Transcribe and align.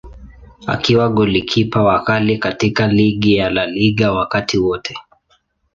Akiwa 0.67 1.09
golikipa 1.09 1.83
wa 1.83 1.99
ghali 1.99 2.37
katika 2.37 2.87
ligi 2.87 3.35
ya 3.35 3.49
La 3.49 3.65
Liga 3.65 4.11
wakati 4.11 4.57
wote. 4.57 4.95